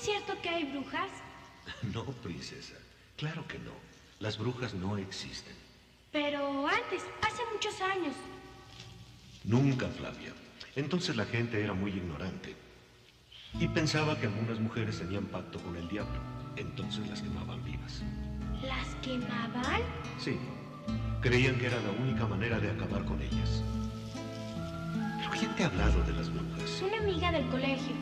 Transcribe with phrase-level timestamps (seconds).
[0.00, 1.10] cierto que hay brujas?
[1.94, 2.74] No, princesa.
[3.16, 3.72] Claro que no.
[4.18, 5.54] Las brujas no existen.
[6.10, 8.14] Pero antes, hace muchos años.
[9.44, 10.32] Nunca, Flavia.
[10.76, 12.56] Entonces la gente era muy ignorante.
[13.58, 16.20] Y pensaba que algunas mujeres tenían pacto con el diablo.
[16.56, 18.02] Entonces las quemaban vivas.
[18.62, 19.82] ¿Las quemaban?
[20.18, 20.36] Sí.
[21.20, 23.62] Creían que era la única manera de acabar con ellas.
[25.18, 26.82] ¿Pero quién te ha hablado de las brujas?
[26.82, 27.94] Una amiga del colegio.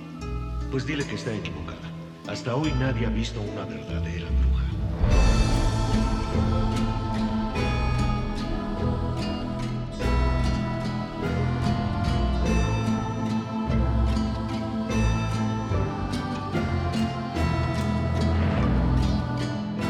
[0.71, 1.88] Pues dile que está equivocada.
[2.29, 4.65] Hasta hoy nadie ha visto una verdadera bruja.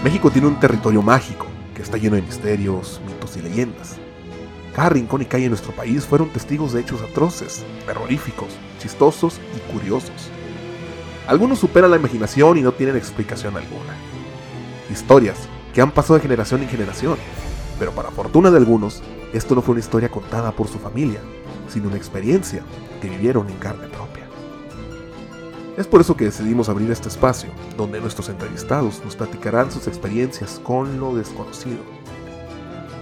[0.05, 3.97] México tiene un territorio mágico que está lleno de misterios, mitos y leyendas.
[4.77, 9.73] Cada rincón y calle de nuestro país fueron testigos de hechos atroces, terroríficos, chistosos y
[9.73, 10.31] curiosos.
[11.29, 13.95] Algunos superan la imaginación y no tienen explicación alguna.
[14.91, 15.37] Historias
[15.75, 17.19] que han pasado de generación en generación,
[17.79, 19.03] pero para fortuna de algunos,
[19.35, 21.21] esto no fue una historia contada por su familia,
[21.69, 22.63] sino una experiencia
[23.03, 24.25] que vivieron en carne propia.
[25.77, 30.63] Es por eso que decidimos abrir este espacio, donde nuestros entrevistados nos platicarán sus experiencias
[30.65, 31.83] con lo desconocido.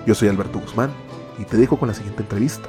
[0.04, 0.91] Yo soy Alberto Guzmán
[1.38, 2.69] y te dejo con la siguiente entrevista,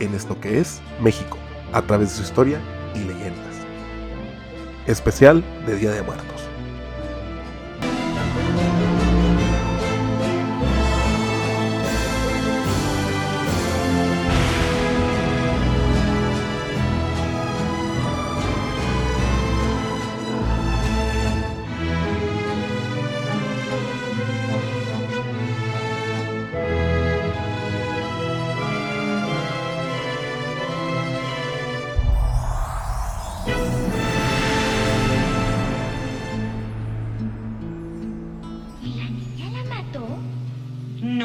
[0.00, 1.38] en esto que es México,
[1.72, 2.60] a través de su historia
[2.94, 3.55] y leyendas.
[4.86, 6.55] Especial de Día de Muertos.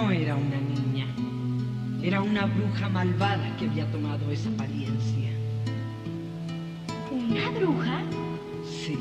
[0.02, 1.06] No era una niña.
[2.02, 5.30] Era una bruja malvada que había tomado esa apariencia.
[7.12, 8.02] ¿Una bruja?
[8.66, 8.98] Sí,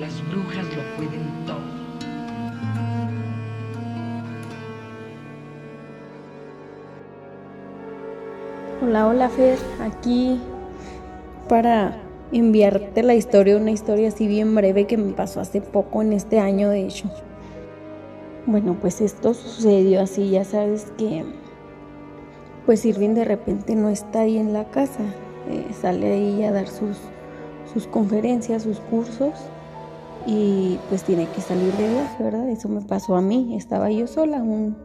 [0.00, 1.60] las brujas lo pueden todo.
[8.82, 10.40] Hola, hola Fer, aquí
[11.48, 11.96] para
[12.32, 16.40] enviarte la historia, una historia así bien breve que me pasó hace poco en este
[16.40, 17.08] año de hecho.
[18.46, 21.24] Bueno, pues esto sucedió así, ya sabes que
[22.66, 25.02] pues Irving de repente no está ahí en la casa,
[25.48, 26.98] eh, sale ahí a dar sus,
[27.72, 29.32] sus conferencias, sus cursos
[30.26, 32.48] y pues tiene que salir de viaje, ¿verdad?
[32.50, 34.76] Eso me pasó a mí, estaba yo sola un,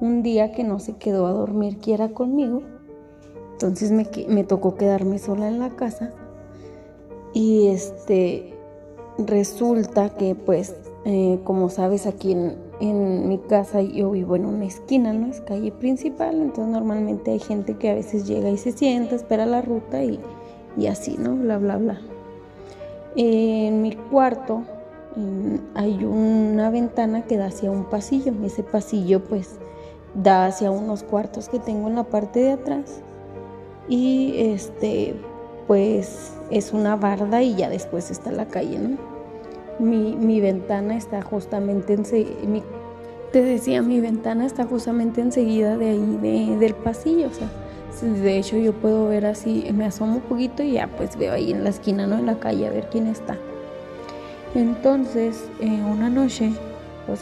[0.00, 2.62] un día que no se quedó a dormir quiera conmigo.
[3.52, 6.12] Entonces me, me tocó quedarme sola en la casa.
[7.32, 8.54] Y este
[9.18, 14.64] resulta que pues eh, como sabes aquí en, en mi casa yo vivo en una
[14.64, 18.72] esquina, no es calle principal, entonces normalmente hay gente que a veces llega y se
[18.72, 20.20] sienta, espera la ruta y,
[20.76, 21.34] y así, ¿no?
[21.34, 22.00] Bla, bla, bla.
[23.16, 24.62] En mi cuarto
[25.74, 29.58] hay una ventana que da hacia un pasillo, ese pasillo pues
[30.14, 33.00] da hacia unos cuartos que tengo en la parte de atrás
[33.88, 35.14] y este
[35.66, 39.13] pues es una barda y ya después está la calle, ¿no?
[39.78, 42.36] Mi, mi ventana está justamente enseguida,
[43.32, 47.48] te decía, mi ventana está justamente enseguida de ahí, de- del pasillo, o sea,
[48.06, 51.50] de hecho yo puedo ver así, me asomo un poquito y ya pues veo ahí
[51.52, 52.18] en la esquina, ¿no?
[52.18, 53.36] En la calle a ver quién está.
[54.54, 56.52] Entonces, eh, una noche,
[57.06, 57.20] pues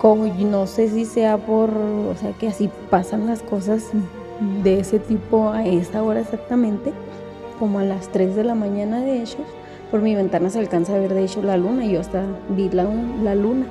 [0.00, 3.84] como no sé si sea por, o sea, que así pasan las cosas
[4.64, 6.92] de ese tipo a esa hora exactamente,
[7.58, 9.38] como a las 3 de la mañana de hecho,
[9.94, 12.68] por mi ventana se alcanza a ver de hecho la luna y yo hasta vi
[12.68, 12.82] la,
[13.22, 13.66] la luna.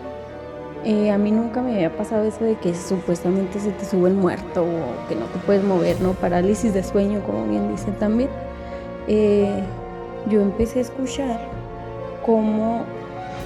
[0.86, 4.16] Eh, a mí nunca me había pasado eso de que supuestamente se te sube el
[4.16, 6.14] muerto o que no te puedes mover, ¿no?
[6.14, 8.30] Parálisis de sueño, como bien dicen también.
[9.10, 9.64] Eh,
[10.30, 11.42] yo empecé a escuchar
[12.26, 12.86] como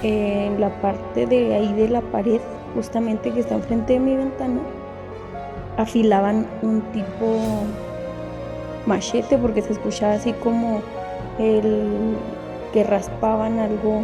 [0.04, 2.40] en la parte de ahí de la pared,
[2.76, 4.60] justamente que está enfrente de mi ventana,
[5.78, 7.40] afilaban un tipo
[8.86, 10.80] machete porque se escuchaba así como
[11.40, 12.16] el
[12.72, 14.02] que raspaban algo,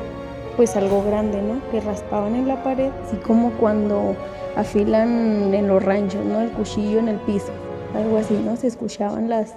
[0.57, 1.61] pues algo grande, ¿no?
[1.71, 4.17] Que raspaban en la pared, así como cuando
[4.57, 6.41] afilan en los ranchos, ¿no?
[6.41, 7.53] El cuchillo en el piso,
[7.95, 8.57] algo así, ¿no?
[8.57, 9.57] Se escuchaban las,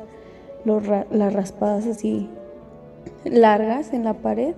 [0.65, 2.29] las raspadas así
[3.23, 4.55] largas en la pared.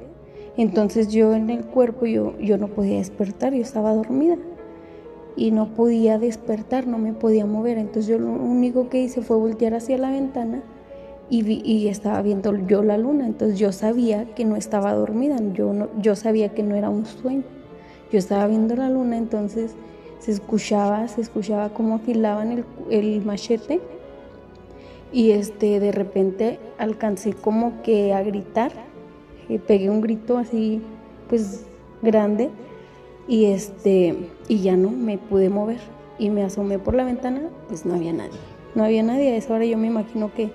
[0.57, 4.37] Entonces yo en el cuerpo yo, yo no podía despertar, yo estaba dormida
[5.35, 7.77] y no podía despertar, no me podía mover.
[7.77, 10.61] Entonces yo lo único que hice fue voltear hacia la ventana
[11.29, 15.73] y, y estaba viendo yo la luna, entonces yo sabía que no estaba dormida, yo,
[15.73, 17.43] no, yo sabía que no era un sueño.
[18.11, 19.75] Yo estaba viendo la luna, entonces
[20.19, 23.79] se escuchaba, se escuchaba cómo afilaban el, el machete
[25.11, 28.71] y este de repente alcancé como que a gritar,
[29.47, 30.81] eh, pegué un grito así
[31.27, 31.65] pues
[32.01, 32.49] grande
[33.27, 34.15] y este
[34.47, 35.79] y ya no me pude mover
[36.17, 38.37] y me asomé por la ventana, pues no había nadie.
[38.75, 40.51] No había nadie, a esa hora yo me imagino que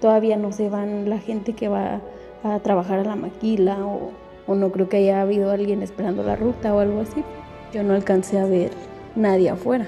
[0.00, 2.00] todavía no se van la gente que va
[2.42, 4.12] a trabajar a la maquila o,
[4.54, 7.24] no creo que haya habido alguien esperando la ruta o algo así.
[7.72, 8.70] Yo no alcancé a ver
[9.16, 9.86] nadie afuera.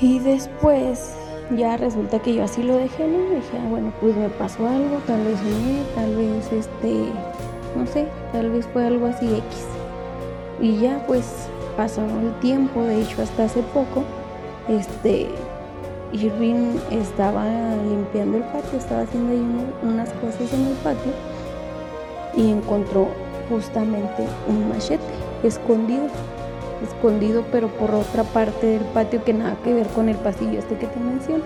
[0.00, 1.16] Y después
[1.56, 3.30] ya resulta que yo así lo dejé, ¿no?
[3.30, 7.06] Dije, ah, bueno, pues me pasó algo, tal vez soñé, tal vez este,
[7.76, 9.66] no sé, tal vez fue algo así X.
[10.60, 14.04] Y ya pues pasó el tiempo, de hecho hasta hace poco,
[14.68, 15.28] este,
[16.14, 17.44] Irving estaba
[17.88, 19.44] limpiando el patio, estaba haciendo ahí
[19.82, 21.12] unas cosas en el patio
[22.36, 23.08] y encontró
[23.48, 25.02] justamente un machete
[25.42, 26.04] escondido,
[26.84, 30.76] escondido pero por otra parte del patio que nada que ver con el pasillo este
[30.76, 31.44] que te menciono.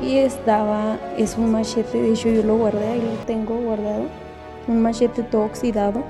[0.00, 4.04] Y estaba, es un machete, de hecho yo lo guardé, ahí lo tengo guardado,
[4.68, 6.04] un machete todo oxidado,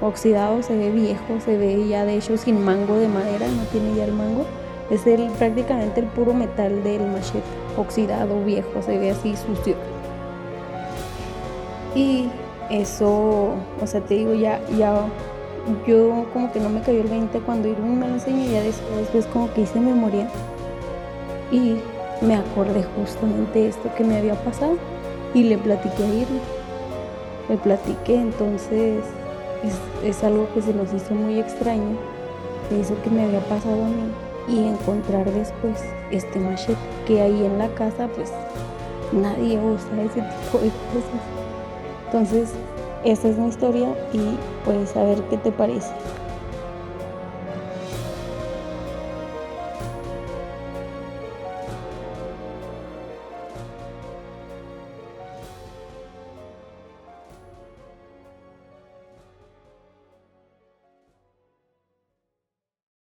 [0.00, 3.94] oxidado, se ve viejo, se ve ya de hecho sin mango de madera, no tiene
[3.94, 4.44] ya el mango.
[4.90, 7.44] Es el, prácticamente el puro metal del machete,
[7.76, 9.76] oxidado, viejo, se ve así sucio.
[11.94, 12.28] Y
[12.70, 15.06] eso, o sea, te digo, ya, ya,
[15.86, 18.96] yo como que no me cayó el 20 cuando Irving me lo enseñó, ya después,
[18.96, 20.28] después como que hice memoria
[21.52, 21.76] y
[22.20, 24.76] me acordé justamente esto que me había pasado
[25.34, 26.40] y le platiqué a Irving.
[27.48, 29.04] Le platiqué, entonces
[29.62, 31.96] es, es algo que se nos hizo muy extraño,
[32.70, 37.44] de eso que me había pasado a mí y encontrar después este machete que ahí
[37.44, 38.32] en la casa pues
[39.12, 41.22] nadie usa ese tipo de cosas.
[42.06, 42.52] Entonces,
[43.04, 44.36] esa es mi historia y
[44.96, 45.90] a ver qué te parece.